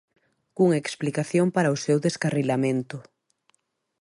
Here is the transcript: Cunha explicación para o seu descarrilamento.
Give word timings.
Cunha 0.55 0.81
explicación 0.83 1.47
para 1.55 1.73
o 1.75 1.81
seu 1.85 1.97
descarrilamento. 2.05 2.97